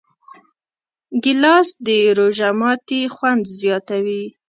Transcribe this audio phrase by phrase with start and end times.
[1.23, 4.23] ګیلاس د روژه ماتي خوند زیاتوي.